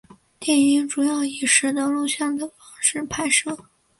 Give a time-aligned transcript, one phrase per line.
[0.39, 3.55] 电影主要以拾得录像的方式拍摄。